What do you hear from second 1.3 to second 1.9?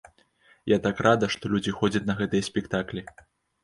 што людзі